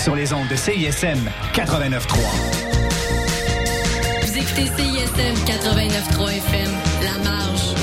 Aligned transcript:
sur 0.00 0.16
les 0.16 0.32
ondes 0.32 0.48
de 0.48 0.56
CISM 0.56 1.28
89.3. 1.52 2.16
Vous 4.22 4.38
écoutez 4.38 4.66
CISM 4.66 5.34
89.3 5.44 6.36
FM, 6.36 6.70
La 7.02 7.18
Marge. 7.22 7.74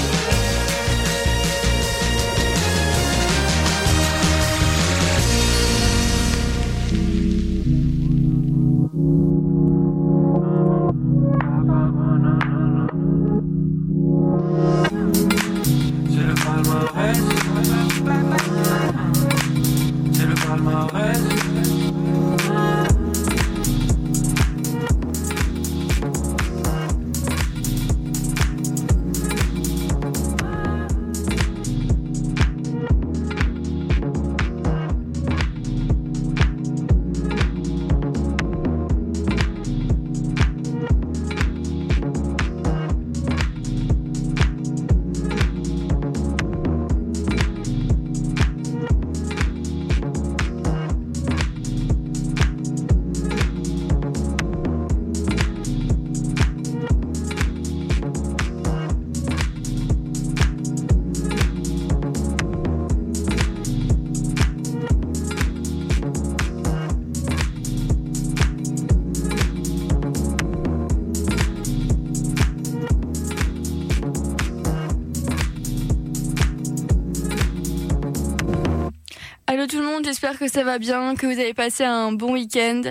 Que 80.39 80.47
ça 80.47 80.63
va 80.63 80.79
bien, 80.79 81.15
que 81.15 81.25
vous 81.25 81.39
avez 81.39 81.53
passé 81.53 81.83
un 81.83 82.11
bon 82.11 82.33
week-end 82.33 82.81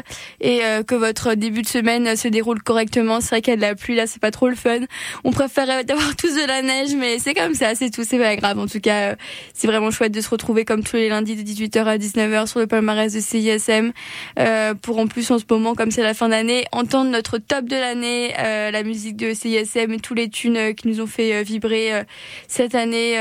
et 0.46 0.64
euh, 0.64 0.84
que 0.84 0.94
votre 0.94 1.34
début 1.34 1.62
de 1.62 1.66
semaine 1.66 2.14
se 2.14 2.28
déroule 2.28 2.62
correctement. 2.62 3.20
C'est 3.20 3.30
vrai 3.30 3.42
qu'il 3.42 3.50
y 3.50 3.54
a 3.54 3.56
de 3.56 3.62
la 3.62 3.74
pluie 3.74 3.96
là, 3.96 4.06
c'est 4.06 4.20
pas 4.20 4.30
trop 4.30 4.48
le 4.48 4.54
fun. 4.54 4.78
On 5.24 5.32
préférait 5.32 5.82
d'avoir 5.84 6.14
tous 6.14 6.34
de 6.36 6.46
la 6.46 6.62
neige, 6.62 6.94
mais 6.96 7.18
c'est 7.18 7.34
comme 7.34 7.54
ça, 7.54 7.74
c'est 7.74 7.90
tout, 7.90 8.04
c'est 8.08 8.18
pas 8.18 8.36
grave. 8.36 8.56
En 8.56 8.68
tout 8.68 8.78
cas, 8.78 9.10
euh, 9.10 9.16
c'est 9.54 9.66
vraiment 9.66 9.90
chouette 9.90 10.12
de 10.12 10.20
se 10.20 10.28
retrouver 10.28 10.64
comme 10.64 10.84
tous 10.84 10.94
les 10.94 11.08
lundis 11.08 11.34
de 11.34 11.42
18h 11.42 11.84
à 11.84 11.98
19h 11.98 12.46
sur 12.46 12.60
le 12.60 12.68
palmarès 12.68 13.12
de 13.12 13.18
CISM 13.18 13.90
euh, 14.38 14.74
pour 14.74 14.98
en 14.98 15.08
plus 15.08 15.28
en 15.32 15.40
ce 15.40 15.44
moment, 15.50 15.74
comme 15.74 15.90
c'est 15.90 16.04
la 16.04 16.14
fin 16.14 16.28
d'année, 16.28 16.64
entendre 16.70 17.10
notre 17.10 17.38
top 17.38 17.64
de 17.64 17.76
l'année, 17.76 18.32
la 18.36 18.82
musique 18.84 19.16
de 19.16 19.34
CISM 19.34 19.92
et 19.92 19.98
tous 19.98 20.14
les 20.14 20.28
tunes 20.28 20.74
qui 20.74 20.86
nous 20.86 21.00
ont 21.00 21.06
fait 21.06 21.42
vibrer 21.42 22.04
cette 22.46 22.74
année 22.74 23.18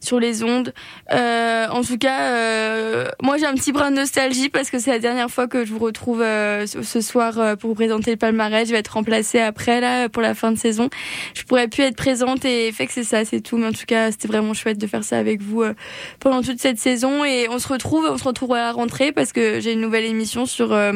sur 0.00 0.20
les 0.20 0.42
ondes. 0.42 0.74
En 1.10 1.82
tout 1.82 1.98
cas, 1.98 3.04
moi 3.22 3.38
j'ai 3.38 3.46
un 3.46 3.54
petit 3.54 3.72
brin 3.72 3.90
de 3.90 3.96
nostalgie 3.96 4.50
parce 4.50 4.70
que 4.70 4.78
c'est 4.78 4.90
la 4.90 4.98
dernière 4.98 5.30
fois 5.30 5.46
que 5.46 5.64
je 5.64 5.72
vous 5.72 5.78
retrouve 5.78 6.25
ce 6.66 6.82
ce 6.82 7.00
soir 7.00 7.38
euh, 7.38 7.56
pour 7.56 7.70
vous 7.70 7.74
présenter 7.74 8.10
le 8.12 8.16
palmarès. 8.16 8.66
Je 8.66 8.72
vais 8.72 8.78
être 8.78 8.94
remplacée 8.94 9.40
après 9.40 9.80
là 9.80 10.08
pour 10.08 10.22
la 10.22 10.34
fin 10.34 10.52
de 10.52 10.58
saison. 10.58 10.88
Je 11.34 11.42
pourrais 11.42 11.68
plus 11.68 11.84
être 11.84 11.96
présente 11.96 12.44
et 12.44 12.72
fait 12.72 12.86
que 12.86 12.92
c'est 12.92 13.04
ça, 13.04 13.24
c'est 13.24 13.40
tout. 13.40 13.56
Mais 13.56 13.66
en 13.66 13.72
tout 13.72 13.86
cas, 13.86 14.10
c'était 14.10 14.28
vraiment 14.28 14.54
chouette 14.54 14.78
de 14.78 14.86
faire 14.86 15.04
ça 15.04 15.18
avec 15.18 15.42
vous 15.42 15.62
euh, 15.62 15.74
pendant 16.20 16.42
toute 16.42 16.60
cette 16.60 16.78
saison 16.78 17.24
et 17.24 17.48
on 17.50 17.58
se 17.58 17.68
retrouve, 17.68 18.06
on 18.10 18.18
se 18.18 18.24
retrouve 18.24 18.52
à 18.52 18.58
la 18.58 18.72
rentrée 18.72 19.12
parce 19.12 19.32
que 19.32 19.60
j'ai 19.60 19.72
une 19.72 19.80
nouvelle 19.80 20.04
émission 20.04 20.46
sur 20.46 20.72
euh, 20.72 20.92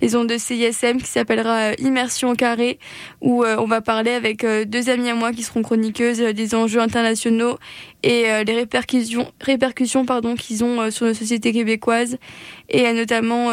les 0.00 0.16
ondes 0.16 0.28
de 0.28 0.38
CISM 0.38 0.98
qui 0.98 1.08
s'appellera 1.08 1.70
euh, 1.70 1.74
Immersion 1.78 2.34
carré 2.34 2.78
où 3.20 3.42
euh, 3.42 3.56
on 3.58 3.66
va 3.66 3.80
parler 3.80 4.12
avec 4.12 4.44
euh, 4.44 4.64
deux 4.64 4.90
amies 4.90 5.10
à 5.10 5.14
moi 5.14 5.32
qui 5.32 5.42
seront 5.42 5.62
chroniqueuses 5.62 6.20
euh, 6.20 6.32
des 6.32 6.54
enjeux 6.54 6.80
internationaux 6.80 7.58
et 8.04 8.30
euh, 8.30 8.44
les 8.44 8.54
répercussions, 8.54 9.32
répercussions 9.40 10.04
pardon, 10.04 10.34
qu'ils 10.34 10.62
ont 10.62 10.78
euh, 10.78 10.90
sur 10.90 11.06
nos 11.06 11.14
sociétés 11.14 11.52
québécoises 11.52 12.18
et 12.68 12.86
euh, 12.86 12.92
notamment 12.92 13.48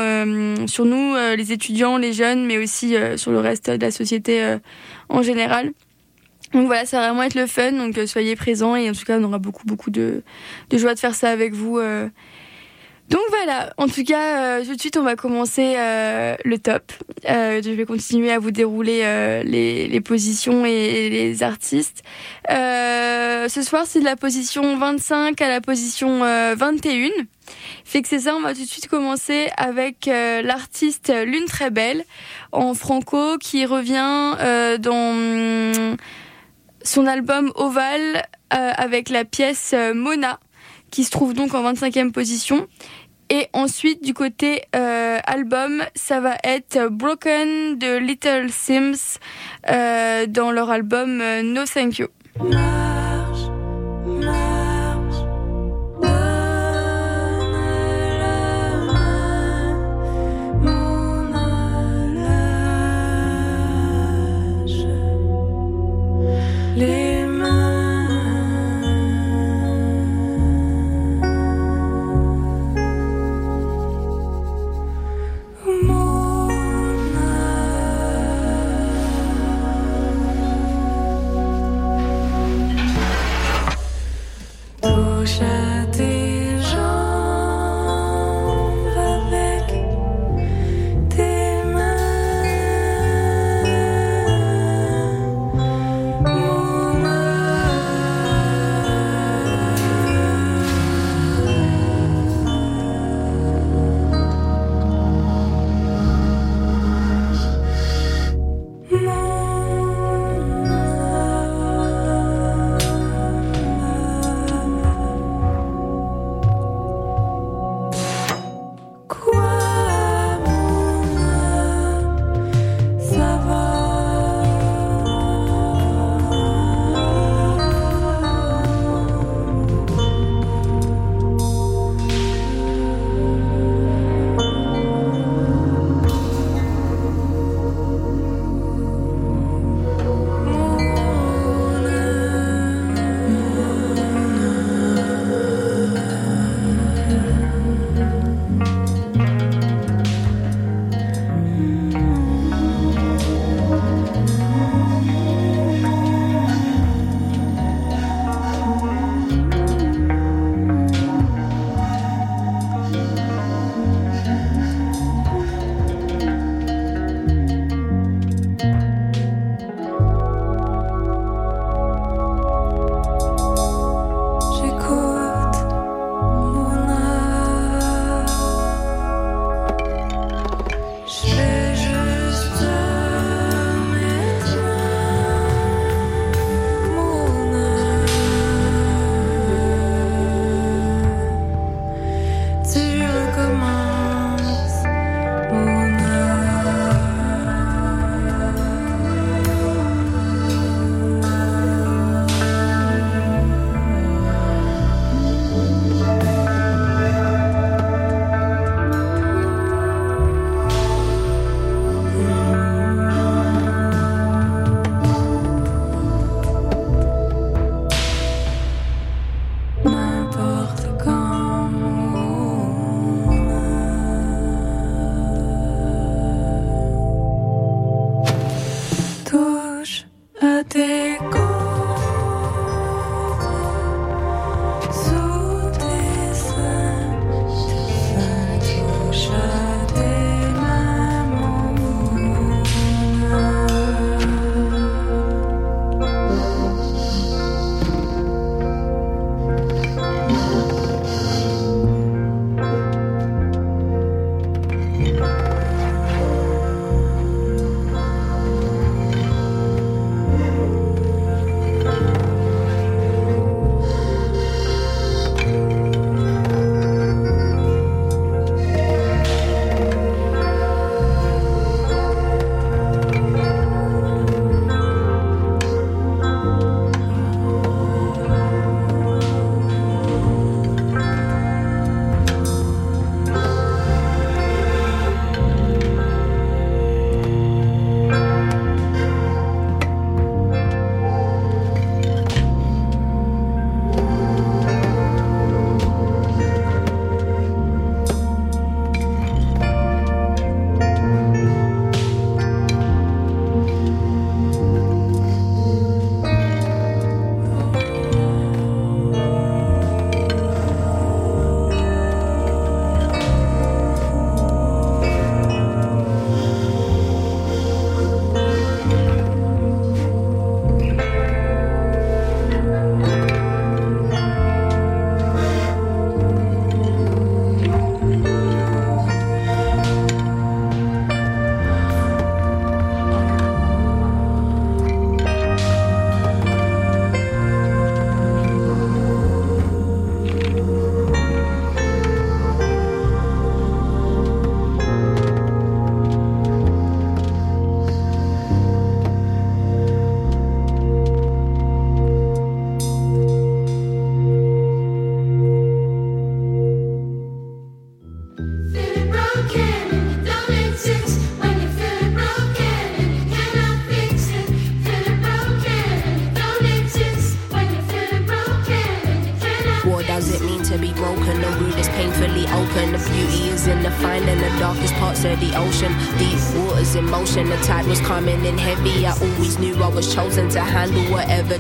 sur 0.67 0.85
nous, 0.85 1.15
les 1.37 1.51
étudiants, 1.53 1.97
les 1.97 2.11
jeunes, 2.11 2.45
mais 2.45 2.57
aussi 2.57 2.95
sur 3.15 3.31
le 3.31 3.39
reste 3.39 3.69
de 3.69 3.81
la 3.81 3.91
société 3.91 4.57
en 5.09 5.21
général. 5.21 5.71
Donc 6.53 6.65
voilà, 6.65 6.85
ça 6.85 6.99
va 6.99 7.07
vraiment 7.07 7.23
être 7.23 7.35
le 7.35 7.47
fun, 7.47 7.71
donc 7.71 7.97
soyez 8.07 8.35
présents 8.35 8.75
et 8.75 8.89
en 8.89 8.93
tout 8.93 9.05
cas 9.05 9.19
on 9.19 9.23
aura 9.23 9.39
beaucoup 9.39 9.65
beaucoup 9.65 9.89
de 9.89 10.21
joie 10.73 10.93
de 10.93 10.99
faire 10.99 11.15
ça 11.15 11.29
avec 11.29 11.53
vous. 11.53 11.79
Euh. 13.11 13.15
Donc 13.15 13.21
voilà, 13.29 13.73
en 13.77 13.87
tout 13.87 14.03
cas 14.03 14.59
euh, 14.59 14.65
tout 14.65 14.75
de 14.75 14.79
suite 14.79 14.97
on 14.97 15.03
va 15.03 15.15
commencer 15.15 15.75
euh, 15.77 16.35
le 16.45 16.57
top. 16.57 16.91
Euh, 17.29 17.61
je 17.63 17.69
vais 17.71 17.85
continuer 17.85 18.31
à 18.31 18.39
vous 18.39 18.51
dérouler 18.51 19.01
euh, 19.03 19.43
les, 19.43 19.87
les 19.87 20.01
positions 20.01 20.65
et 20.65 21.09
les 21.09 21.43
artistes. 21.43 22.03
Euh, 22.49 23.49
ce 23.49 23.61
soir 23.61 23.83
c'est 23.85 23.99
de 23.99 24.05
la 24.05 24.15
position 24.15 24.77
25 24.77 25.41
à 25.41 25.49
la 25.49 25.61
position 25.61 26.23
euh, 26.23 26.55
21. 26.57 27.09
Fait 27.83 28.01
que 28.01 28.07
c'est 28.07 28.19
ça, 28.19 28.35
on 28.35 28.41
va 28.41 28.53
tout 28.53 28.61
de 28.61 28.67
suite 28.67 28.87
commencer 28.87 29.49
avec 29.57 30.07
euh, 30.07 30.41
l'artiste 30.41 31.11
Lune 31.25 31.45
Très 31.45 31.69
Belle 31.69 32.05
en 32.53 32.73
franco 32.73 33.37
qui 33.37 33.65
revient 33.65 34.35
euh, 34.39 34.77
dans 34.77 35.97
son 36.83 37.05
album 37.05 37.51
Oval 37.55 38.23
euh, 38.53 38.71
avec 38.75 39.09
la 39.09 39.25
pièce 39.25 39.71
euh, 39.73 39.93
Mona 39.93 40.39
qui 40.91 41.05
se 41.05 41.11
trouve 41.11 41.33
donc 41.33 41.53
en 41.53 41.63
25e 41.73 42.11
position. 42.11 42.67
Et 43.33 43.47
ensuite, 43.53 44.03
du 44.03 44.13
côté 44.13 44.63
euh, 44.75 45.17
album, 45.25 45.85
ça 45.95 46.19
va 46.19 46.35
être 46.43 46.89
Broken 46.89 47.79
de 47.79 47.97
Little 47.97 48.51
Sims 48.51 49.19
euh, 49.69 50.25
dans 50.27 50.51
leur 50.51 50.69
album 50.69 51.21
euh, 51.21 51.41
No 51.41 51.63
Thank 51.63 51.99
You. 51.99 52.07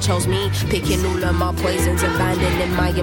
Chose 0.01 0.27
me. 0.27 0.49
Picking 0.69 1.05
all 1.05 1.23
of 1.23 1.35
my 1.35 1.53
poisons, 1.53 2.03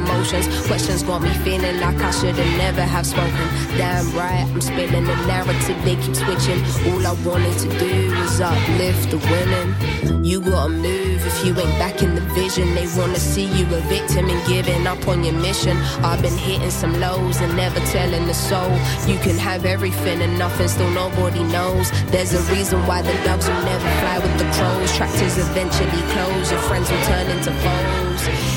emotions. 0.09 0.47
Questions 0.67 1.03
got 1.03 1.23
me 1.23 1.31
feeling 1.45 1.81
like 1.81 1.97
I 1.97 2.11
should 2.11 2.35
have 2.35 2.59
never 2.59 2.83
have 2.83 3.07
spoken. 3.07 3.47
Damn 3.77 4.11
right, 4.17 4.47
I'm 4.49 4.61
spilling 4.61 5.05
the 5.05 5.17
narrative, 5.27 5.77
they 5.85 5.97
keep 5.97 6.17
switching. 6.17 6.61
All 6.89 7.07
I 7.07 7.13
wanted 7.25 7.57
to 7.59 7.69
do 7.79 8.11
was 8.17 8.41
uplift 8.41 9.11
the 9.11 9.19
women. 9.19 10.25
You 10.25 10.41
gotta 10.41 10.71
move 10.71 11.27
if 11.27 11.45
you 11.45 11.53
ain't 11.59 11.79
back 11.79 12.03
in 12.03 12.15
the 12.15 12.21
vision. 12.33 12.75
They 12.75 12.87
wanna 12.97 13.19
see 13.19 13.47
you 13.57 13.65
a 13.67 13.81
victim 13.89 14.29
and 14.29 14.41
giving 14.49 14.87
up 14.87 15.07
on 15.09 15.25
your 15.25 15.35
mission. 15.35 15.77
I've 16.03 16.23
been 16.23 16.37
hitting 16.37 16.71
some 16.71 16.99
lows 17.01 17.41
and 17.41 17.55
never 17.57 17.81
telling 17.93 18.27
the 18.27 18.35
soul. 18.35 18.73
You 19.07 19.19
can 19.19 19.37
have 19.39 19.65
everything 19.65 20.23
and 20.23 20.39
nothing, 20.39 20.69
still 20.69 20.91
nobody 20.91 21.43
knows. 21.45 21.91
There's 22.11 22.35
a 22.35 22.43
reason 22.53 22.79
why 22.87 23.03
the 23.03 23.13
doves 23.25 23.47
will 23.49 23.63
never 23.63 23.91
fly 24.01 24.19
with 24.19 24.37
the 24.39 24.49
crows. 24.57 24.97
Tractors 24.97 25.39
eventually 25.39 26.03
close, 26.13 26.51
your 26.51 26.61
friends 26.61 26.91
will 26.91 27.05
turn 27.05 27.27
into 27.31 27.53
foes. 27.53 28.08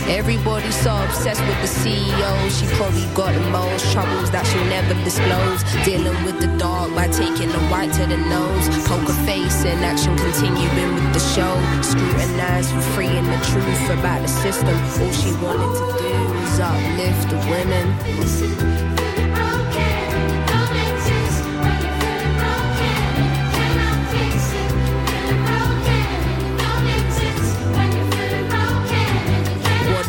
Everybody's 0.07 0.75
so 0.75 0.91
obsessed 1.03 1.41
with 1.41 1.59
the 1.61 1.71
CEO. 1.71 2.31
She 2.51 2.65
probably 2.75 3.05
got 3.13 3.33
the 3.33 3.45
most 3.51 3.91
troubles 3.91 4.31
that 4.31 4.45
she'll 4.45 4.65
never 4.65 4.93
disclose. 5.03 5.63
Dealing 5.85 6.17
with 6.25 6.39
the 6.39 6.51
dark 6.57 6.93
by 6.95 7.07
taking 7.07 7.49
the 7.49 7.63
white 7.71 7.91
to 7.93 8.05
the 8.05 8.17
nose. 8.17 8.67
Poker 8.87 9.13
face 9.25 9.63
in 9.63 9.77
action, 9.83 10.15
continuing 10.17 10.95
with 10.95 11.13
the 11.13 11.23
show. 11.33 11.53
Scrutinized 11.81 12.69
for 12.71 12.81
freeing 12.93 13.25
the 13.25 13.39
truth 13.51 13.89
about 13.99 14.21
the 14.21 14.27
system. 14.27 14.75
All 15.01 15.11
she 15.11 15.31
wanted 15.43 15.71
to 15.79 15.87
do 16.01 16.13
was 16.39 16.59
uplift 16.59 17.29
the 17.29 17.37
women. 17.49 18.80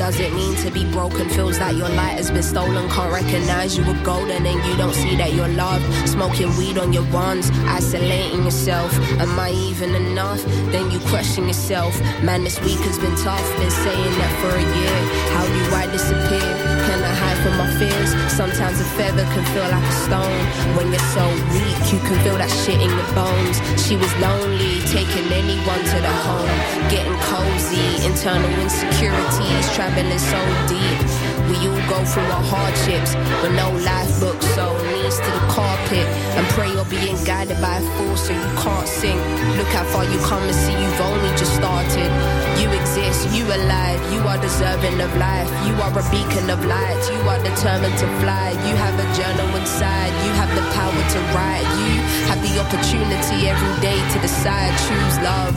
Does 0.03 0.19
it 0.19 0.35
mean 0.35 0.57
to 0.57 0.69
be 0.73 0.85
broken? 0.91 1.29
Feels 1.29 1.61
like 1.61 1.77
your 1.77 1.89
light 1.91 2.17
has 2.19 2.29
been 2.29 2.43
stolen. 2.43 2.91
Can't 2.91 3.13
recognize 3.13 3.79
you 3.79 3.85
were 3.85 4.01
golden 4.03 4.45
and 4.45 4.67
you 4.67 4.77
don't 4.77 4.95
see 4.95 5.15
that 5.15 5.33
you're 5.33 5.47
loved. 5.47 5.85
Smoking 6.09 6.49
weed 6.57 6.77
on 6.77 6.93
your 6.93 7.05
runs, 7.15 7.49
isolating 7.69 8.43
yourself. 8.43 8.93
Am 9.21 9.39
I 9.39 9.53
even 9.53 9.95
enough? 9.95 10.43
Then 10.73 10.91
you 10.91 10.99
question 11.07 11.47
yourself. 11.47 11.95
Man, 12.21 12.43
this 12.43 12.59
week 12.63 12.81
has 12.81 12.99
been 12.99 13.15
tough. 13.15 13.47
Been 13.59 13.71
saying 13.71 14.15
that 14.19 14.33
for 14.41 14.53
a 14.57 14.65
year. 14.77 14.97
How 15.37 15.47
do 15.47 15.77
I 15.77 15.87
disappear? 15.87 16.72
I 17.01 17.15
hide 17.15 17.39
from 17.41 17.57
my 17.57 17.71
fears? 17.79 18.11
Sometimes 18.33 18.81
a 18.81 18.89
feather 18.99 19.25
can 19.33 19.45
feel 19.55 19.65
like 19.65 19.85
a 19.85 19.97
stone. 20.05 20.43
When 20.77 20.93
you're 20.93 21.09
so 21.17 21.25
weak, 21.55 21.81
you 21.89 22.01
can 22.05 22.19
feel 22.25 22.37
that 22.37 22.51
shit 22.51 22.81
in 22.81 22.91
your 22.91 23.11
bones. 23.17 23.57
She 23.81 23.97
was 23.97 24.13
lonely, 24.21 24.85
taking 24.93 25.25
anyone 25.33 25.81
to 25.81 25.99
the 26.03 26.15
home. 26.27 26.53
Getting 26.93 27.17
cozy, 27.31 28.05
internal 28.05 28.51
insecurities, 28.61 29.65
traveling 29.73 30.21
so 30.21 30.41
deep. 30.69 31.01
We 31.49 31.57
all 31.69 31.85
go 31.89 31.99
through 32.05 32.29
our 32.29 32.45
hardships, 32.45 33.15
but 33.41 33.53
no 33.53 33.71
life 33.85 34.13
book, 34.21 34.41
so 34.57 34.73
knees 34.93 35.17
to 35.17 35.31
the 35.31 35.45
carpet. 35.53 36.07
And 36.37 36.45
pray 36.57 36.73
you're 36.73 36.89
being 36.89 37.17
guided 37.25 37.61
by 37.61 37.79
a 37.79 37.85
force 37.97 38.27
so 38.27 38.33
you 38.33 38.51
can't 38.61 38.89
sink. 38.89 39.21
Look 39.57 39.69
how 39.73 39.85
far 39.93 40.05
you 40.05 40.19
come 40.21 40.43
and 40.43 40.55
see 40.55 40.73
you've 40.73 41.01
only 41.01 41.31
just 41.37 41.55
started. 41.57 42.11
You 42.61 42.69
exist, 42.73 43.31
you 43.35 43.45
alive, 43.45 44.01
you 44.13 44.21
are 44.29 44.39
deserving 44.39 45.01
of 45.01 45.13
life. 45.17 45.51
You 45.67 45.75
are 45.85 45.93
a 45.93 46.05
beacon 46.11 46.51
of 46.51 46.65
light, 46.65 47.03
you 47.13 47.21
are 47.29 47.41
determined 47.43 47.97
to 47.99 48.07
fly. 48.21 48.51
You 48.69 48.75
have 48.77 48.97
a 48.99 49.07
journal 49.17 49.49
inside, 49.57 50.13
you 50.25 50.33
have 50.41 50.53
the 50.55 50.65
power 50.77 51.03
to 51.15 51.19
write. 51.35 51.69
You 51.81 51.93
have 52.31 52.41
the 52.43 52.55
opportunity 52.61 53.49
every 53.49 53.75
day 53.81 53.99
to 54.13 54.19
decide, 54.21 54.73
choose 54.87 55.17
love. 55.25 55.57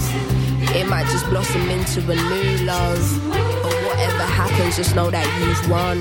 It 0.76 0.88
might 0.88 1.08
just 1.08 1.26
blossom 1.30 1.70
into 1.70 2.02
a 2.12 2.16
new 2.16 2.66
love. 2.66 3.04
But 3.64 3.76
whatever 3.88 4.24
happens, 4.24 4.76
just 4.76 4.96
know 4.96 5.10
that 5.12 5.26
you've 5.40 5.70
won. 5.70 5.98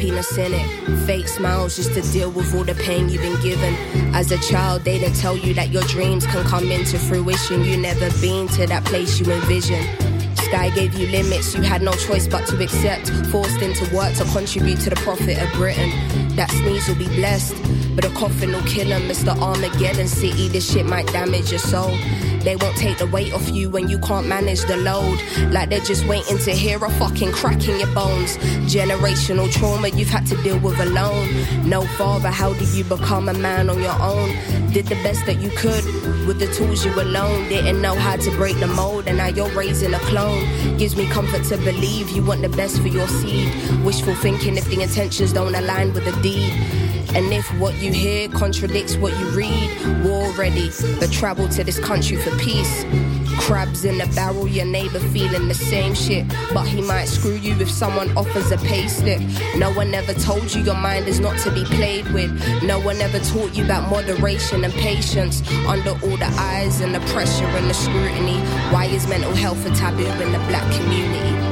Happiness 0.00 0.38
in 0.38 0.54
it. 0.54 1.04
Fake 1.04 1.28
smiles 1.28 1.76
just 1.76 1.92
to 1.92 2.00
deal 2.10 2.30
with 2.30 2.54
all 2.54 2.64
the 2.64 2.74
pain 2.74 3.10
you've 3.10 3.20
been 3.20 3.38
given. 3.42 3.74
As 4.14 4.32
a 4.32 4.38
child, 4.38 4.82
they 4.82 4.98
didn't 4.98 5.16
tell 5.16 5.36
you 5.36 5.52
that 5.52 5.68
your 5.68 5.82
dreams 5.82 6.24
can 6.24 6.42
come 6.46 6.72
into 6.72 6.98
fruition. 6.98 7.66
You 7.66 7.76
never 7.76 8.08
been 8.18 8.48
to 8.48 8.66
that 8.66 8.82
place 8.86 9.20
you 9.20 9.30
envision. 9.30 10.09
Sky 10.50 10.68
gave 10.70 10.94
you 10.94 11.06
limits, 11.06 11.54
you 11.54 11.62
had 11.62 11.80
no 11.80 11.92
choice 11.92 12.26
but 12.26 12.44
to 12.48 12.60
accept. 12.60 13.08
Forced 13.30 13.62
into 13.62 13.84
work 13.94 14.12
to 14.14 14.24
contribute 14.24 14.80
to 14.80 14.90
the 14.90 14.96
profit 14.96 15.40
of 15.40 15.48
Britain. 15.52 15.90
That 16.34 16.50
sneeze 16.50 16.88
will 16.88 16.96
be 16.96 17.06
blessed, 17.06 17.54
but 17.94 18.04
a 18.04 18.08
coffin 18.08 18.50
will 18.50 18.62
kill 18.62 18.88
him. 18.88 19.02
Mr. 19.02 19.28
Armageddon 19.40 20.08
City, 20.08 20.48
this 20.48 20.72
shit 20.72 20.86
might 20.86 21.06
damage 21.12 21.52
your 21.52 21.60
soul. 21.60 21.96
They 22.42 22.56
won't 22.56 22.76
take 22.76 22.98
the 22.98 23.06
weight 23.06 23.32
off 23.32 23.48
you 23.48 23.70
when 23.70 23.88
you 23.88 24.00
can't 24.00 24.26
manage 24.26 24.62
the 24.62 24.76
load. 24.78 25.20
Like 25.52 25.70
they're 25.70 25.78
just 25.78 26.04
waiting 26.06 26.38
to 26.38 26.50
hear 26.50 26.84
a 26.84 26.90
fucking 26.90 27.30
crack 27.30 27.68
in 27.68 27.78
your 27.78 27.94
bones. 27.94 28.36
Generational 28.66 29.52
trauma 29.52 29.88
you've 29.90 30.08
had 30.08 30.26
to 30.26 30.42
deal 30.42 30.58
with 30.58 30.80
alone. 30.80 31.28
No 31.68 31.82
father, 31.96 32.30
how 32.30 32.54
do 32.54 32.64
you 32.76 32.82
become 32.82 33.28
a 33.28 33.34
man 33.34 33.70
on 33.70 33.80
your 33.80 34.00
own? 34.02 34.30
Did 34.72 34.86
the 34.86 34.96
best 35.04 35.24
that 35.26 35.40
you 35.40 35.50
could 35.50 35.84
with 36.26 36.38
the 36.38 36.46
tools 36.54 36.84
you 36.84 36.92
alone. 36.94 37.48
Didn't 37.48 37.82
know 37.82 37.94
how 37.94 38.16
to 38.16 38.30
break 38.36 38.58
the 38.60 38.66
mold, 38.68 39.08
and 39.08 39.18
now 39.18 39.26
you're 39.26 39.50
raising 39.50 39.94
a 39.94 39.98
clone. 39.98 40.39
Gives 40.78 40.96
me 40.96 41.06
comfort 41.08 41.44
to 41.44 41.56
believe 41.58 42.10
you 42.10 42.22
want 42.24 42.42
the 42.42 42.48
best 42.48 42.80
for 42.80 42.88
your 42.88 43.08
seed. 43.08 43.52
Wishful 43.84 44.14
thinking 44.14 44.56
if 44.56 44.64
the 44.66 44.82
intentions 44.82 45.32
don't 45.32 45.54
align 45.54 45.92
with 45.92 46.04
the 46.04 46.12
deed. 46.22 46.52
And 47.14 47.32
if 47.32 47.46
what 47.58 47.74
you 47.76 47.92
hear 47.92 48.28
contradicts 48.28 48.96
what 48.96 49.18
you 49.18 49.26
read, 49.30 50.04
war 50.04 50.30
ready, 50.32 50.70
but 51.00 51.10
travel 51.10 51.48
to 51.48 51.64
this 51.64 51.78
country 51.78 52.16
for 52.16 52.36
peace. 52.38 52.84
Crabs 53.50 53.84
in 53.84 54.00
a 54.00 54.06
barrel, 54.14 54.46
your 54.46 54.64
neighbor 54.64 55.00
feeling 55.00 55.48
the 55.48 55.54
same 55.54 55.92
shit. 55.92 56.24
But 56.54 56.68
he 56.68 56.80
might 56.80 57.06
screw 57.06 57.34
you 57.34 57.52
if 57.60 57.68
someone 57.68 58.16
offers 58.16 58.52
a 58.52 58.58
pay 58.58 58.86
slip. 58.86 59.20
No 59.56 59.72
one 59.72 59.92
ever 59.92 60.14
told 60.14 60.54
you 60.54 60.62
your 60.62 60.76
mind 60.76 61.08
is 61.08 61.18
not 61.18 61.36
to 61.40 61.50
be 61.50 61.64
played 61.64 62.06
with. 62.12 62.30
No 62.62 62.78
one 62.78 63.00
ever 63.00 63.18
taught 63.18 63.56
you 63.56 63.64
about 63.64 63.90
moderation 63.90 64.62
and 64.62 64.72
patience. 64.74 65.42
Under 65.66 65.90
all 65.90 66.16
the 66.16 66.32
eyes 66.38 66.80
and 66.80 66.94
the 66.94 67.00
pressure 67.12 67.44
and 67.44 67.68
the 67.68 67.74
scrutiny. 67.74 68.38
Why 68.70 68.84
is 68.84 69.08
mental 69.08 69.34
health 69.34 69.66
a 69.66 69.74
taboo 69.74 70.06
in 70.06 70.30
the 70.30 70.38
black 70.46 70.72
community? 70.76 71.49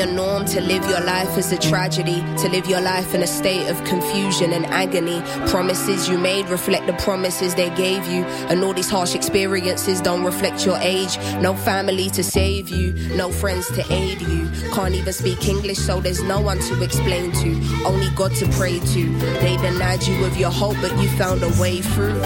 A 0.00 0.06
norm 0.06 0.44
to 0.46 0.60
live 0.60 0.84
your 0.88 1.00
life 1.00 1.36
as 1.36 1.52
a 1.52 1.58
tragedy, 1.58 2.20
to 2.38 2.48
live 2.48 2.66
your 2.66 2.80
life 2.80 3.14
in 3.14 3.22
a 3.22 3.26
state 3.26 3.68
of 3.68 3.82
confusion 3.84 4.52
and 4.52 4.66
agony. 4.66 5.20
Promises 5.48 6.08
you 6.08 6.18
made 6.18 6.48
reflect 6.48 6.86
the 6.86 6.92
promises 6.94 7.54
they 7.54 7.70
gave 7.70 8.06
you, 8.06 8.24
and 8.48 8.62
all 8.62 8.72
these 8.72 8.90
harsh 8.90 9.14
experiences 9.14 10.00
don't 10.00 10.24
reflect 10.24 10.64
your 10.64 10.78
age. 10.78 11.18
No 11.40 11.54
family 11.54 12.10
to 12.10 12.22
save 12.24 12.68
you, 12.68 12.92
no 13.16 13.30
friends 13.30 13.66
to 13.72 13.84
aid 13.92 14.20
you. 14.22 14.50
Can't 14.72 14.94
even 14.94 15.12
speak 15.12 15.48
English, 15.48 15.78
so 15.78 16.00
there's 16.00 16.22
no 16.22 16.40
one 16.40 16.58
to 16.60 16.82
explain 16.82 17.32
to, 17.32 17.84
only 17.84 18.08
God 18.14 18.34
to 18.36 18.48
pray 18.52 18.78
to. 18.78 19.18
They 19.40 19.56
denied 19.58 20.02
you 20.04 20.24
of 20.24 20.36
your 20.36 20.50
hope, 20.50 20.76
but 20.80 20.96
you 21.02 21.08
found 21.10 21.42
a 21.42 21.48
way 21.60 21.80
through. 21.80 22.18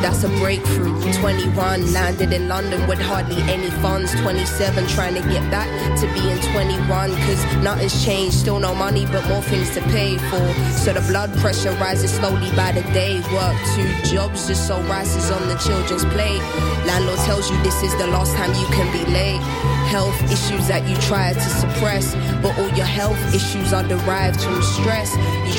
That's 0.00 0.22
a 0.24 0.28
breakthrough. 0.40 1.12
21 1.14 1.92
landed 1.92 2.32
in 2.32 2.48
London 2.48 2.86
with 2.86 3.00
hardly 3.00 3.40
any 3.42 3.70
funds. 3.82 4.14
27 4.20 4.86
trying 4.88 5.14
to 5.14 5.20
get 5.28 5.50
back 5.50 5.68
to 5.98 6.06
being 6.14 6.38
21 6.52 7.07
cause 7.16 7.44
nothing's 7.62 8.04
changed. 8.04 8.36
Still 8.36 8.60
no 8.60 8.74
money, 8.74 9.06
but 9.06 9.26
more 9.28 9.42
things 9.42 9.70
to 9.74 9.80
pay 9.92 10.18
for. 10.30 10.52
So 10.84 10.92
the 10.92 11.04
blood 11.08 11.32
pressure 11.38 11.72
rises 11.72 12.12
slowly 12.12 12.50
by 12.56 12.72
the 12.72 12.82
day. 12.92 13.20
Work 13.32 13.56
two 13.74 13.88
jobs 14.14 14.46
just 14.46 14.66
so 14.66 14.80
rice 14.82 15.14
is 15.16 15.30
on 15.30 15.48
the 15.48 15.56
children's 15.56 16.04
plate. 16.06 16.42
Landlord 16.86 17.18
tells 17.20 17.50
you 17.50 17.56
this 17.62 17.82
is 17.82 17.96
the 17.96 18.06
last 18.06 18.34
time 18.36 18.52
you 18.54 18.66
can 18.68 18.90
be 18.92 19.04
late. 19.12 19.40
Health 19.88 20.20
issues 20.24 20.68
that 20.68 20.86
you 20.88 20.96
try 20.96 21.32
to 21.32 21.40
suppress, 21.40 22.14
but 22.42 22.56
all 22.58 22.68
your 22.76 22.86
health 22.86 23.18
issues 23.34 23.72
are 23.72 23.82
derived 23.84 24.40
from 24.40 24.62
stress. 24.62 25.14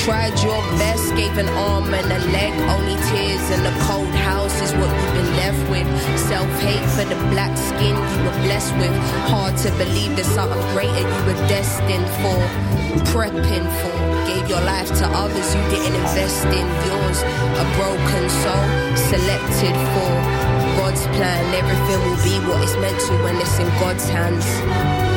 Tried 0.05 0.39
your 0.39 0.61
best, 0.79 1.13
gave 1.15 1.37
an 1.37 1.49
arm 1.49 1.93
and 1.93 2.07
a 2.07 2.19
leg, 2.31 2.53
only 2.71 2.95
tears 3.11 3.45
in 3.51 3.61
the 3.63 3.75
cold 3.83 4.07
house 4.07 4.55
is 4.61 4.71
what 4.79 4.89
you've 4.89 5.13
been 5.13 5.35
left 5.35 5.63
with. 5.69 5.87
Self 6.17 6.47
hate 6.61 6.87
for 6.95 7.03
the 7.03 7.19
black 7.29 7.55
skin 7.57 7.95
you 7.95 8.19
were 8.23 8.39
blessed 8.47 8.73
with. 8.77 8.95
Hard 9.27 9.57
to 9.57 9.71
believe 9.71 10.15
there's 10.15 10.27
something 10.27 10.61
greater 10.71 11.03
you 11.03 11.21
were 11.27 11.41
destined 11.51 12.07
for, 12.23 12.39
prepping 13.11 13.67
for. 13.81 13.95
Gave 14.25 14.47
your 14.47 14.61
life 14.61 14.87
to 14.87 15.05
others 15.05 15.53
you 15.53 15.61
didn't 15.67 15.95
invest 15.95 16.45
in 16.47 16.67
yours. 16.87 17.19
A 17.59 17.65
broken 17.75 18.23
soul 18.41 18.67
selected 19.11 19.75
for. 19.93 20.49
God's 20.79 21.05
plan. 21.17 21.43
Everything 21.53 21.99
will 22.07 22.23
be 22.23 22.39
what 22.47 22.63
it's 22.63 22.75
meant 22.77 22.99
to 23.01 23.13
when 23.23 23.35
it's 23.35 23.59
in 23.59 23.67
God's 23.79 24.07
hands. 24.07 25.08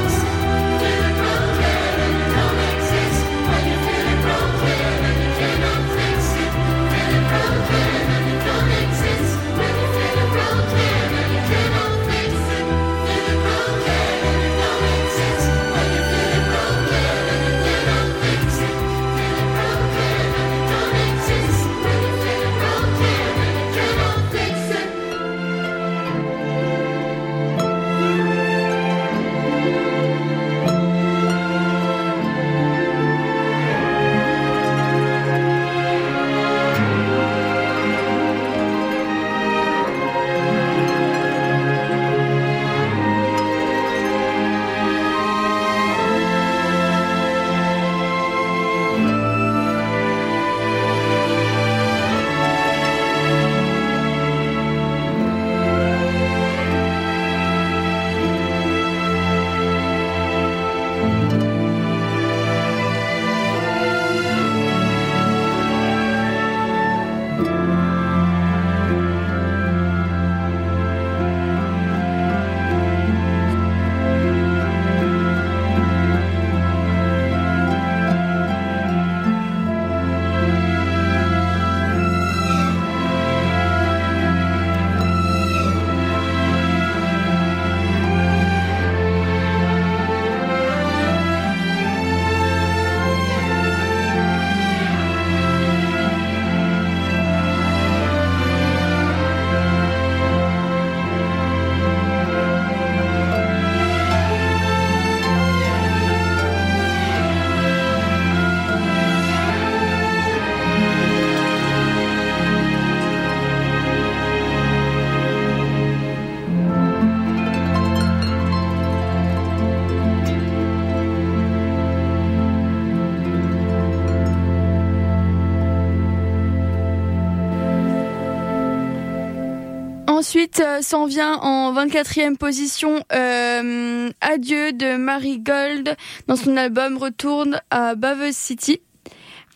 Ensuite, 130.52 130.68
euh, 130.68 130.82
s'en 130.82 131.06
vient 131.06 131.36
en 131.36 131.72
24e 131.72 132.36
position 132.36 133.02
euh, 133.14 134.10
Adieu 134.20 134.72
de 134.74 134.96
Marie 134.96 135.38
Gold 135.38 135.96
dans 136.26 136.36
son 136.36 136.58
album 136.58 136.98
Retourne 136.98 137.62
à 137.70 137.94
Baveuse 137.94 138.36
City. 138.36 138.82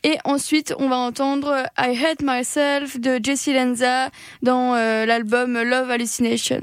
Et 0.04 0.16
ensuite, 0.24 0.74
on 0.78 0.88
va 0.88 0.96
entendre 0.96 1.64
I 1.76 2.02
Hate 2.02 2.22
Myself 2.22 2.98
de 2.98 3.20
Jessie 3.22 3.52
Lenza 3.52 4.08
dans 4.42 4.74
euh, 4.74 5.04
l'album 5.04 5.60
Love 5.60 5.90
Hallucination. 5.90 6.60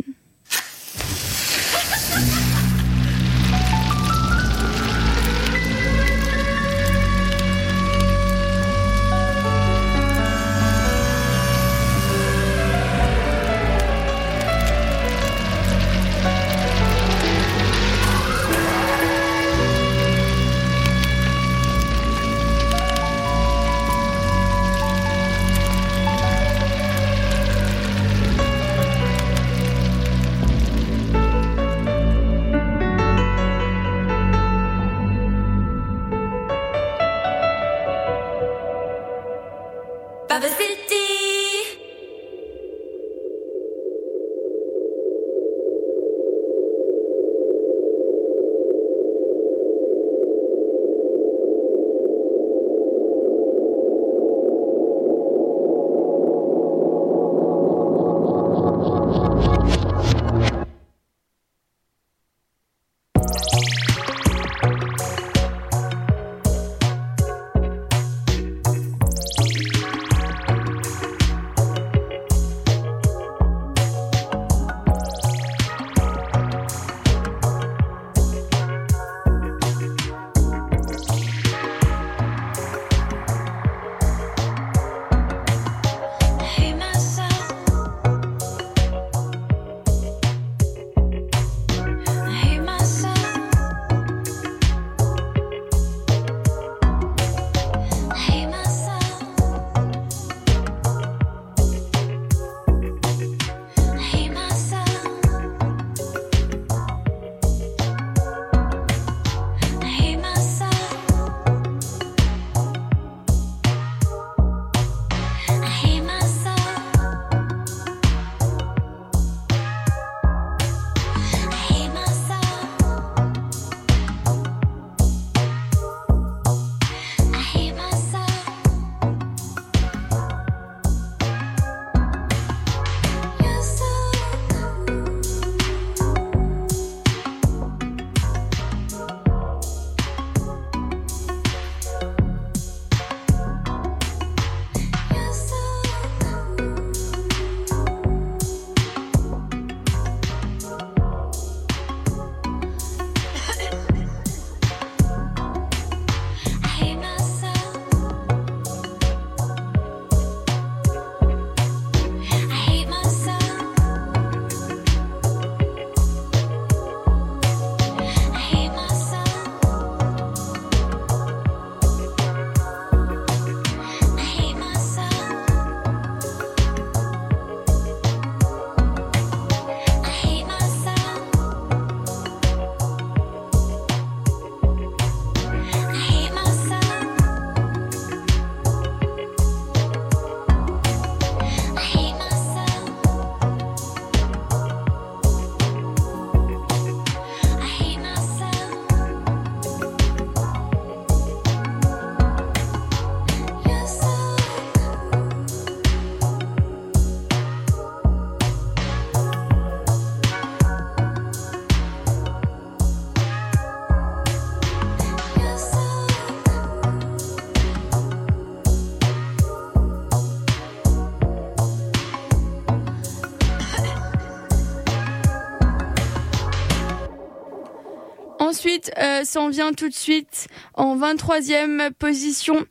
Euh, 228.98 229.24
s'en 229.24 229.50
vient 229.50 229.74
tout 229.74 229.89
de 229.89 229.93
suite 229.93 230.48
en 230.74 230.98
23e 230.98 231.91
position 231.91 232.65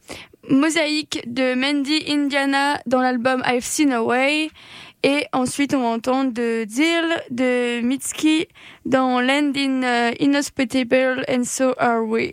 Mosaïque 0.48 1.22
de 1.26 1.54
Mandy 1.54 2.02
Indiana 2.08 2.80
dans 2.86 3.00
l'album 3.00 3.42
I've 3.46 3.64
Seen 3.64 3.92
Away. 3.92 4.50
Et 5.04 5.26
ensuite, 5.32 5.74
on 5.74 5.84
entend 5.84 6.24
de 6.24 6.64
Deal 6.64 7.22
de 7.30 7.80
Mitski 7.80 8.46
dans 8.84 9.20
Land 9.20 9.52
in 9.56 9.82
euh, 9.82 10.12
Inhospitable 10.20 11.24
and 11.28 11.44
So 11.44 11.74
Are 11.78 12.04
We. 12.04 12.32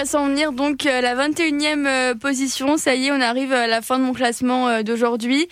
va 0.00 0.06
s'en 0.06 0.28
venir 0.28 0.52
donc 0.52 0.86
euh, 0.86 1.02
la 1.02 1.14
21e 1.14 1.86
euh, 1.86 2.14
position. 2.14 2.78
Ça 2.78 2.94
y 2.94 3.08
est, 3.08 3.12
on 3.12 3.20
arrive 3.20 3.52
à 3.52 3.66
la 3.66 3.82
fin 3.82 3.98
de 3.98 4.04
mon 4.04 4.14
classement 4.14 4.66
euh, 4.68 4.82
d'aujourd'hui. 4.82 5.46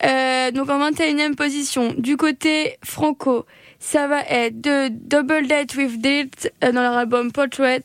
Donc 0.00 0.68
en 0.70 0.90
21e 0.90 1.36
position, 1.36 1.94
du 1.96 2.16
côté 2.16 2.78
franco, 2.84 3.46
ça 3.78 4.08
va 4.08 4.22
être 4.22 4.60
de 4.60 4.88
Double 4.88 5.46
Date 5.46 5.76
with 5.76 6.04
euh, 6.04 6.72
dans 6.72 6.82
leur 6.82 6.96
album 6.96 7.30
Portrait, 7.30 7.84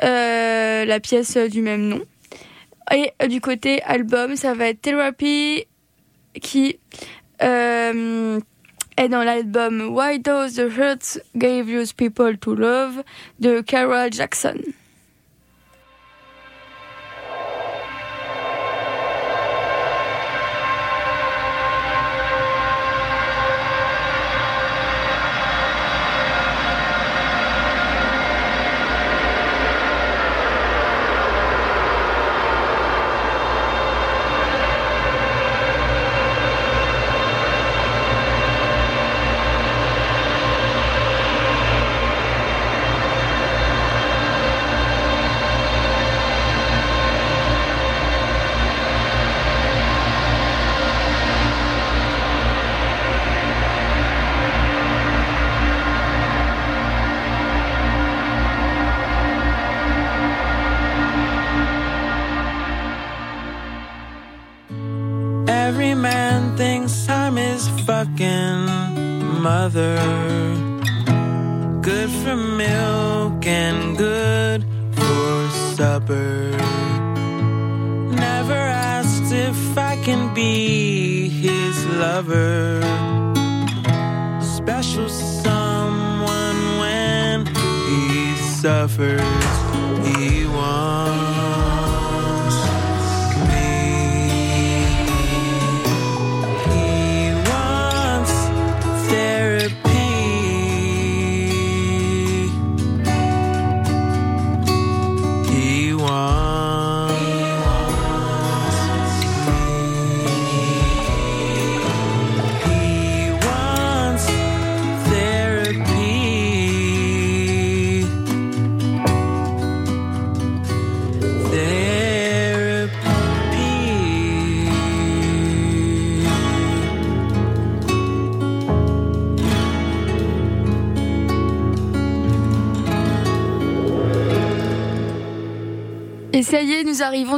la 0.00 0.98
pièce 1.00 1.36
du 1.36 1.62
même 1.62 1.86
nom. 1.86 2.00
Et 2.92 3.12
du 3.28 3.40
côté 3.40 3.80
album, 3.84 4.34
ça 4.34 4.54
va 4.54 4.66
être 4.66 4.82
Therapy 4.82 5.64
qui 6.40 6.80
est 7.38 9.08
dans 9.08 9.22
l'album 9.22 9.96
Why 9.96 10.18
Does 10.18 10.54
the 10.56 10.68
Hurt 10.76 11.20
Gave 11.36 11.70
You 11.70 11.84
People 11.96 12.36
to 12.38 12.56
Love 12.56 13.04
de 13.38 13.60
Carol 13.60 14.12
Jackson. 14.12 14.56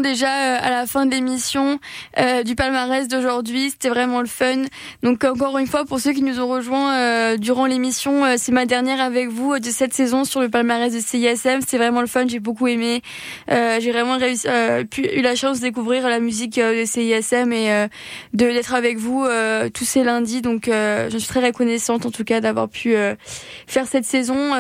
Déjà 0.01 0.44
fin 0.87 1.07
de 1.07 1.11
l'émission 1.11 1.79
euh, 2.19 2.43
du 2.43 2.55
palmarès 2.55 3.09
d'aujourd'hui. 3.09 3.71
C'était 3.71 3.89
vraiment 3.89 4.21
le 4.21 4.27
fun. 4.27 4.63
Donc 5.03 5.25
encore 5.25 5.59
une 5.59 5.67
fois, 5.67 5.85
pour 5.85 6.01
ceux 6.01 6.13
qui 6.13 6.23
nous 6.23 6.41
ont 6.41 6.49
rejoints 6.49 6.95
euh, 6.97 7.37
durant 7.37 7.67
l'émission, 7.67 8.25
euh, 8.25 8.35
c'est 8.39 8.53
ma 8.53 8.67
dernière 8.67 9.01
avec 9.01 9.29
vous 9.29 9.59
de 9.59 9.71
cette 9.71 9.93
saison 9.93 10.25
sur 10.25 10.41
le 10.41 10.49
palmarès 10.49 10.93
de 10.93 11.01
CISM. 11.01 11.61
C'était 11.61 11.79
vraiment 11.79 12.01
le 12.01 12.07
fun. 12.07 12.27
J'ai 12.29 12.41
beaucoup 12.41 12.67
aimé. 12.67 13.03
J'ai 13.49 13.93
vraiment 13.93 14.17
réussi, 14.17 14.47
eu 14.99 15.21
la 15.21 15.35
chance 15.35 15.59
de 15.59 15.65
découvrir 15.65 16.09
la 16.09 16.21
musique 16.21 16.59
de 16.59 16.85
CISM 16.85 17.53
et 17.53 17.89
de 18.33 18.45
d'être 18.55 18.75
avec 18.75 18.99
vous 18.99 19.27
tous 19.73 19.85
ces 19.85 20.05
lundis. 20.05 20.43
Donc 20.43 20.65
je 20.67 21.17
suis 21.17 21.29
très 21.29 21.45
reconnaissante 21.45 22.07
en 22.07 22.11
tout 22.11 22.25
cas 22.25 22.41
d'avoir 22.41 22.69
pu 22.69 22.95
faire 23.67 23.87
cette 23.87 24.05
saison 24.05 24.53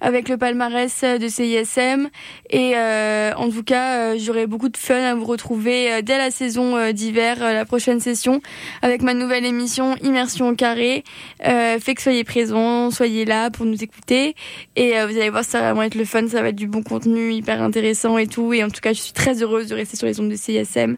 avec 0.00 0.28
le 0.28 0.36
palmarès 0.36 1.02
de 1.02 1.28
CISM. 1.28 2.08
Et 2.50 2.74
en 2.76 3.50
tout 3.50 3.62
cas, 3.62 4.12
euh, 4.12 4.16
j'aurai 4.18 4.46
de 4.68 4.76
fun 4.76 5.00
à 5.02 5.14
vous 5.14 5.24
retrouver 5.24 5.92
euh, 5.92 6.02
dès 6.02 6.18
la 6.18 6.30
saison 6.30 6.76
euh, 6.76 6.92
d'hiver, 6.92 7.38
euh, 7.42 7.52
la 7.52 7.64
prochaine 7.64 8.00
session, 8.00 8.40
avec 8.82 9.02
ma 9.02 9.14
nouvelle 9.14 9.44
émission 9.44 9.96
Immersion 10.02 10.48
au 10.48 10.54
carré. 10.54 11.04
Fait 11.40 11.94
que 11.94 12.02
soyez 12.02 12.24
présents, 12.24 12.90
soyez 12.90 13.24
là 13.24 13.50
pour 13.50 13.66
nous 13.66 13.82
écouter. 13.82 14.34
Et 14.76 14.92
vous 14.92 15.16
allez 15.16 15.30
voir, 15.30 15.44
ça 15.44 15.60
va 15.60 15.66
vraiment 15.66 15.82
être 15.82 15.94
le 15.94 16.04
fun, 16.04 16.26
ça 16.28 16.42
va 16.42 16.48
être 16.48 16.56
du 16.56 16.66
bon 16.66 16.82
contenu, 16.82 17.32
hyper 17.32 17.62
intéressant 17.62 18.18
et 18.18 18.26
tout. 18.26 18.52
Et 18.52 18.62
en 18.62 18.68
tout 18.68 18.80
cas, 18.80 18.92
je 18.92 19.00
suis 19.00 19.12
très 19.12 19.42
heureuse 19.42 19.68
de 19.68 19.74
rester 19.74 19.96
sur 19.96 20.06
les 20.06 20.20
ondes 20.20 20.28
de 20.28 20.36
CISM. 20.36 20.96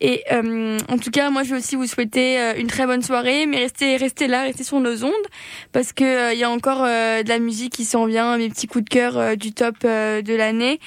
Et 0.00 0.24
en 0.30 0.98
tout 0.98 1.10
cas, 1.10 1.30
moi, 1.30 1.42
je 1.42 1.50
vais 1.50 1.58
aussi 1.58 1.76
vous 1.76 1.86
souhaiter 1.86 2.38
une 2.58 2.66
très 2.66 2.86
bonne 2.86 3.02
soirée, 3.02 3.46
mais 3.46 3.58
restez, 3.58 3.96
restez 3.96 4.26
là, 4.26 4.42
restez 4.42 4.64
sur 4.64 4.80
nos 4.80 5.04
ondes, 5.04 5.12
parce 5.72 5.92
que 5.92 6.32
il 6.32 6.38
y 6.38 6.44
a 6.44 6.50
encore 6.50 6.82
de 6.82 7.28
la 7.28 7.38
musique 7.38 7.72
qui 7.72 7.84
s'en 7.84 8.06
vient, 8.06 8.36
mes 8.36 8.48
petits 8.48 8.66
coups 8.66 8.84
de 8.84 8.90
cœur 8.90 9.36
du 9.36 9.52
top 9.52 9.76
de 9.82 10.34
l'année, 10.34 10.80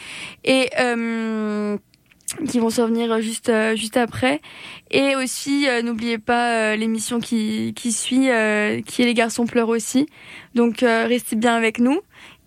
et 0.43 0.69
qui 2.47 2.59
vont 2.59 2.69
s'en 2.69 2.87
venir 2.87 3.21
juste 3.21 3.49
euh, 3.49 3.75
juste 3.75 3.97
après. 3.97 4.41
Et 4.91 5.15
aussi, 5.15 5.67
euh, 5.67 5.81
n'oubliez 5.81 6.17
pas 6.17 6.73
euh, 6.73 6.75
l'émission 6.75 7.19
qui 7.19 7.73
qui 7.75 7.91
suit, 7.91 8.29
euh, 8.29 8.81
qui 8.81 9.01
est 9.01 9.05
les 9.05 9.13
garçons 9.13 9.45
pleurent 9.45 9.69
aussi. 9.69 10.07
Donc 10.55 10.83
euh, 10.83 11.07
restez 11.07 11.35
bien 11.35 11.55
avec 11.55 11.79
nous. 11.79 11.99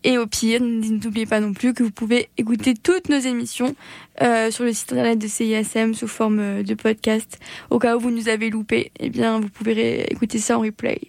Et 0.03 0.17
au 0.17 0.27
pire, 0.27 0.63
n'oubliez 0.63 1.27
pas 1.27 1.41
non 1.41 1.53
plus 1.53 1.75
que 1.75 1.83
vous 1.83 1.91
pouvez 1.91 2.31
écouter 2.39 2.73
toutes 2.73 3.11
nos 3.11 3.19
émissions 3.19 3.75
euh, 4.23 4.51
sur 4.51 4.65
le 4.65 4.73
site 4.73 4.93
internet 4.93 5.19
de 5.19 5.27
CISM 5.27 5.93
sous 5.93 6.09
forme 6.09 6.39
euh, 6.41 6.63
de 6.63 6.73
podcast. 6.73 7.39
Au 7.69 7.79
cas 7.79 7.97
où 7.97 8.01
vous 8.01 8.11
nous 8.11 8.31
avez 8.31 8.49
loupé, 8.49 8.93
eh 8.99 9.11
bien, 9.11 9.41
vous 9.41 9.51
pouvez 9.51 10.11
écouter 10.11 10.39
ça 10.39 10.57
en 10.57 10.63
replay. 10.63 11.01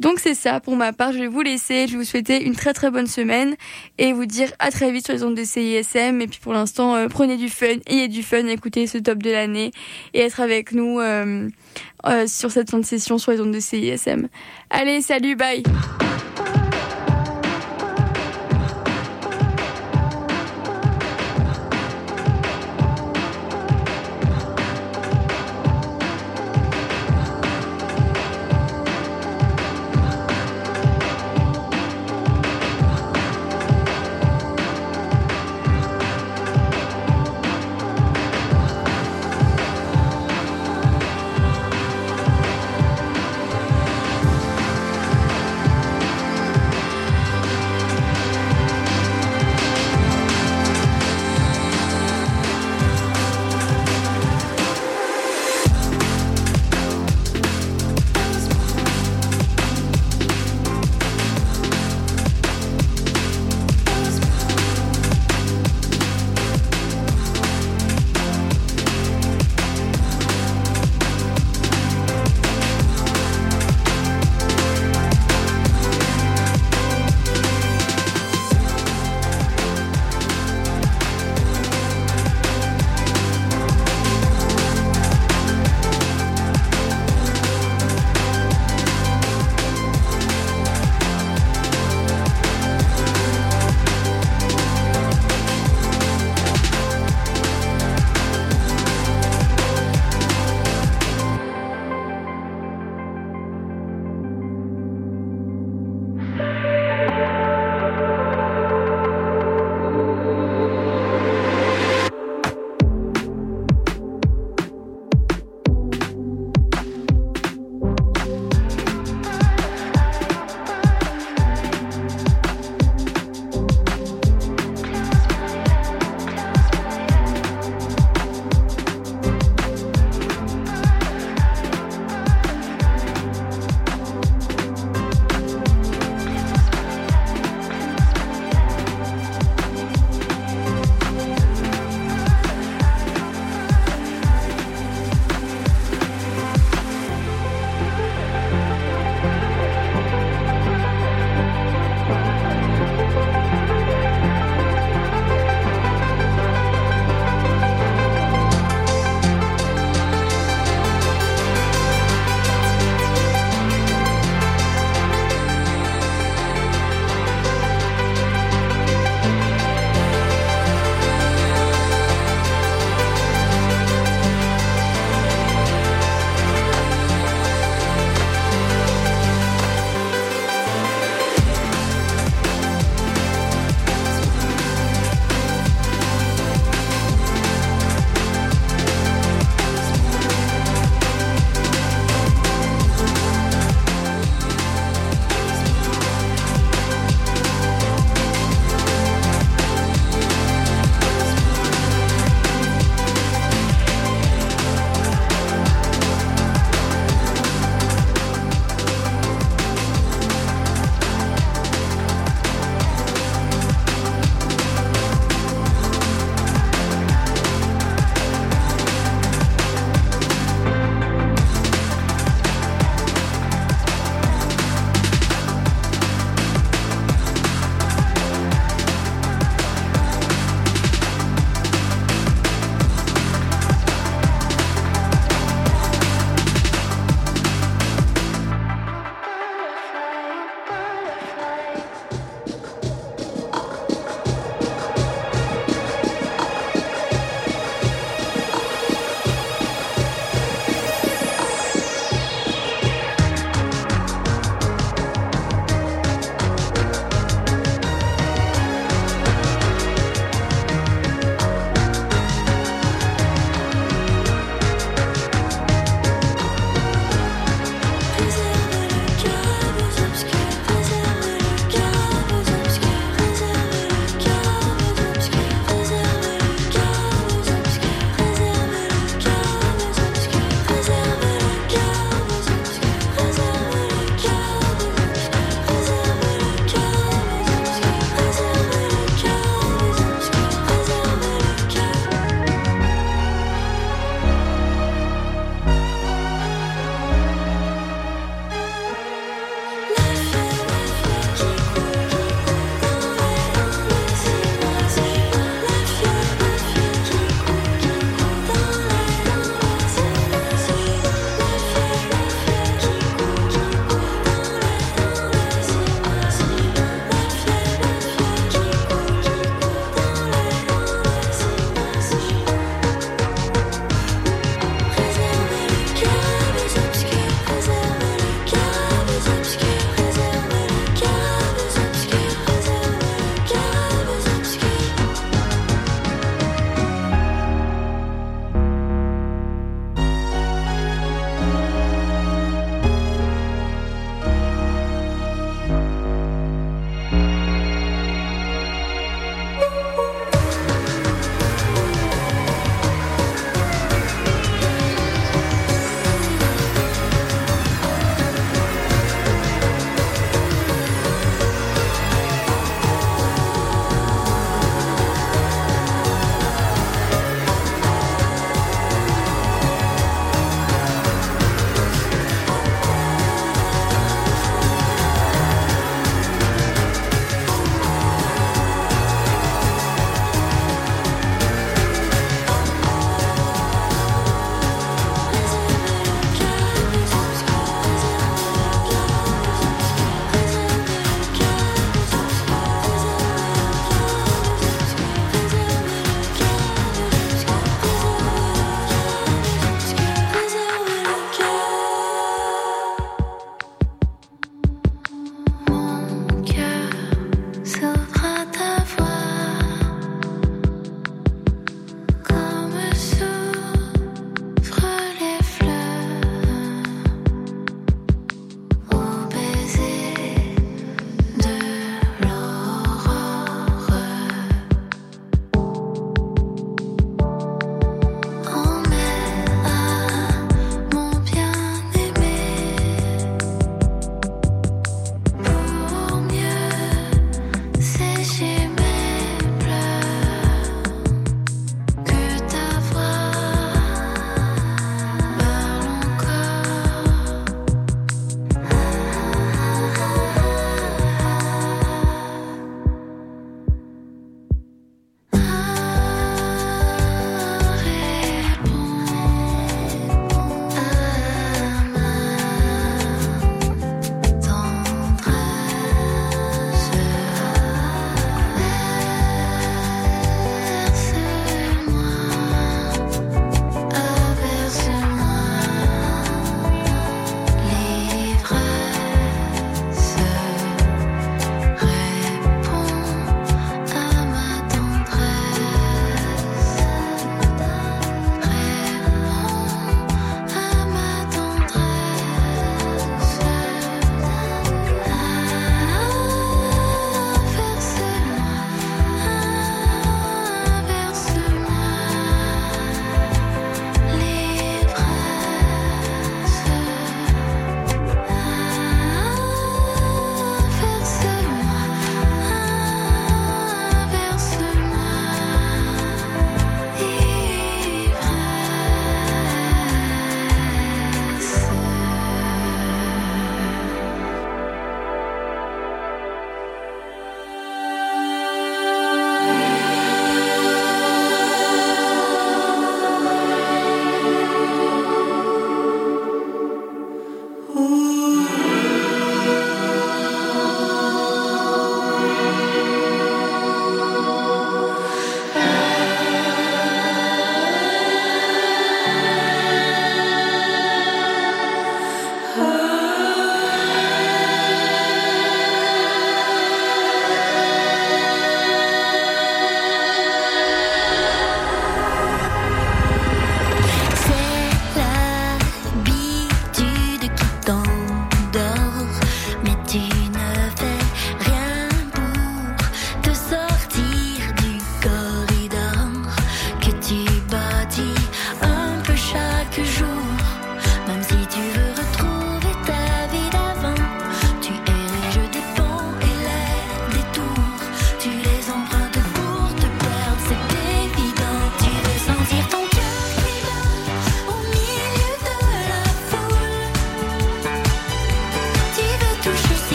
Donc 0.00 0.20
c'est 0.20 0.34
ça 0.34 0.60
pour 0.60 0.76
ma 0.76 0.92
part. 0.92 1.12
Je 1.12 1.18
vais 1.18 1.26
vous 1.26 1.42
laisser. 1.42 1.86
Je 1.86 1.92
vais 1.92 1.98
vous 1.98 2.04
souhaiter 2.04 2.42
une 2.44 2.54
très 2.54 2.72
très 2.72 2.90
bonne 2.90 3.06
semaine 3.06 3.56
et 3.98 4.12
vous 4.12 4.26
dire 4.26 4.50
à 4.58 4.70
très 4.70 4.92
vite 4.92 5.04
sur 5.04 5.14
les 5.14 5.24
ondes 5.24 5.34
de 5.34 5.44
CISM. 5.44 6.20
Et 6.20 6.26
puis 6.26 6.40
pour 6.40 6.52
l'instant, 6.52 6.94
euh, 6.94 7.08
prenez 7.08 7.36
du 7.36 7.48
fun, 7.48 7.76
ayez 7.86 8.08
du 8.08 8.22
fun, 8.22 8.46
écoutez 8.46 8.86
ce 8.86 8.98
top 8.98 9.22
de 9.22 9.30
l'année 9.30 9.72
et 10.14 10.20
être 10.20 10.40
avec 10.40 10.72
nous 10.72 11.00
euh, 11.00 11.48
euh, 12.06 12.26
sur 12.26 12.50
cette 12.50 12.70
fin 12.70 12.78
de 12.78 12.84
session 12.84 13.18
sur 13.18 13.32
les 13.32 13.40
ondes 13.40 13.52
de 13.52 13.60
CISM. 13.60 14.28
Allez, 14.70 15.00
salut, 15.00 15.36
bye. 15.36 15.62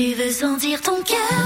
Tu 0.00 0.14
veux 0.14 0.30
sentir 0.30 0.80
ton 0.80 1.02
cœur 1.02 1.39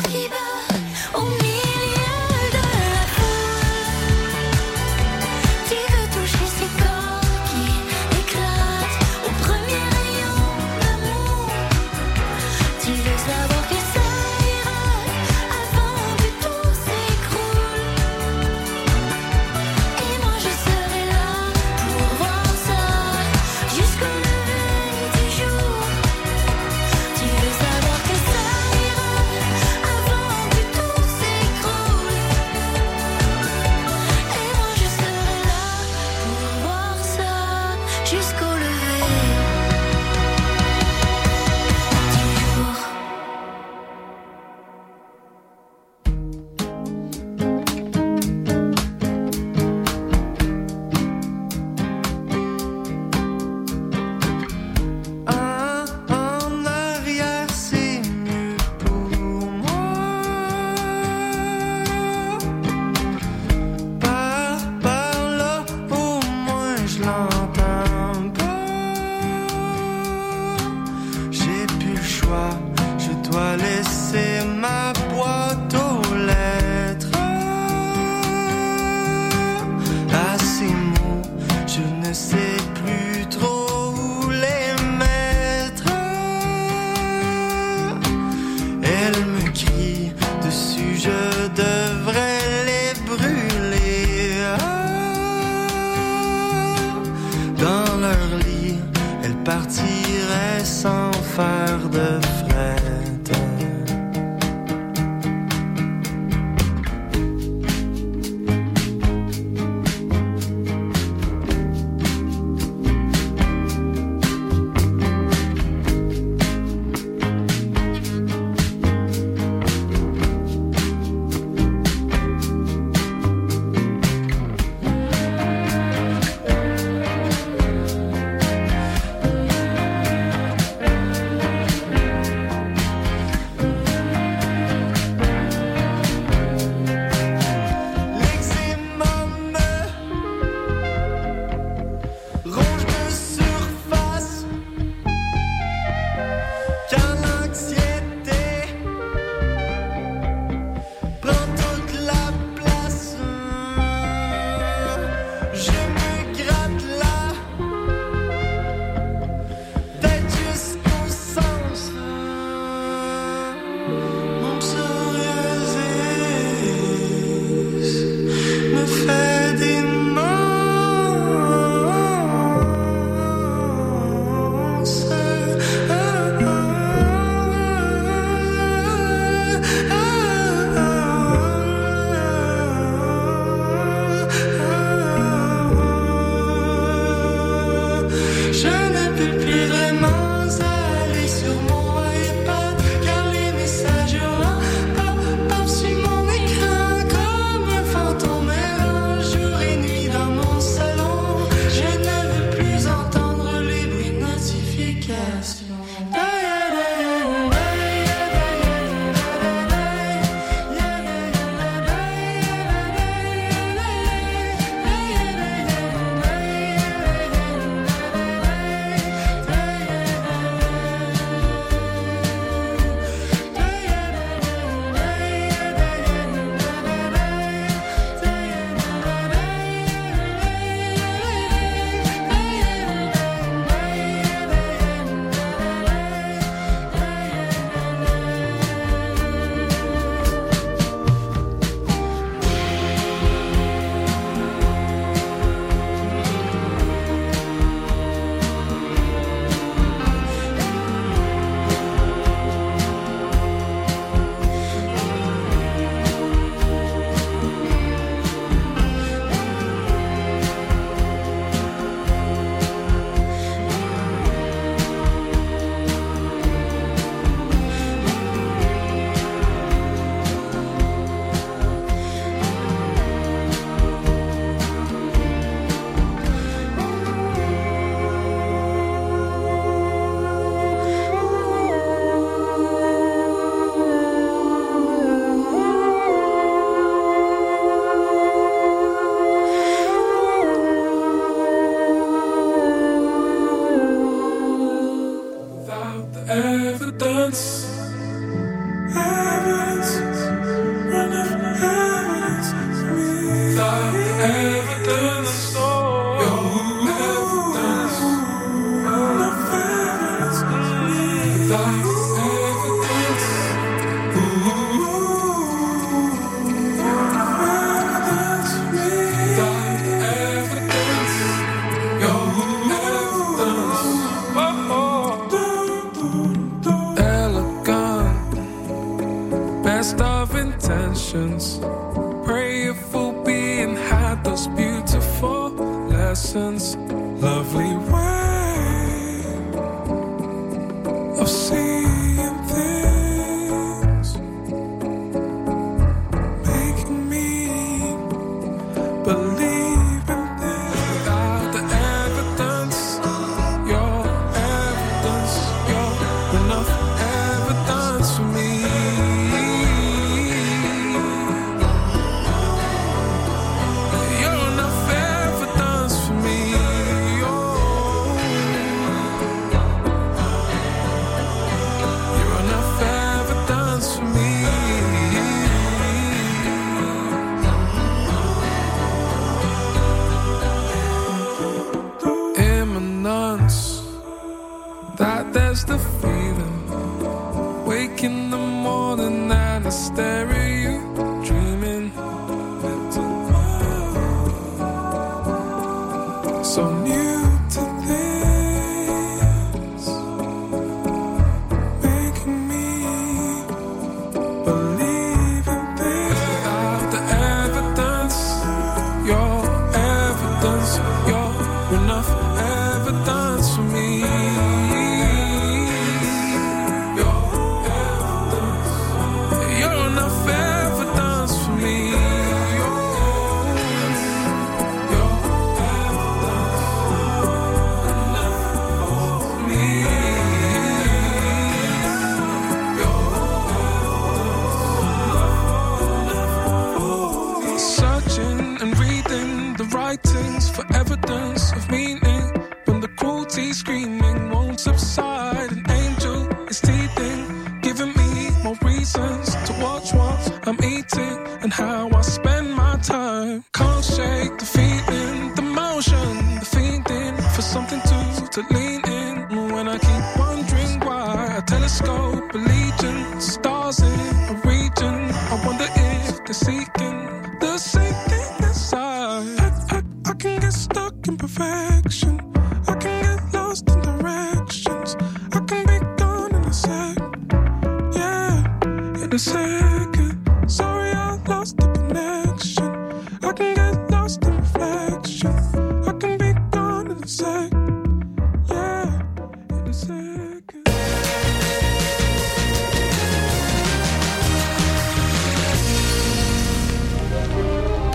telescope, 461.74 462.34
a 462.34 462.38
legion, 462.38 463.20
stars 463.20 463.80
in 463.80 464.00
a 464.28 464.40
region. 464.44 465.10
I 465.10 465.42
wonder 465.44 465.66
if 465.68 466.24
they're 466.24 466.34
seeking 466.34 466.73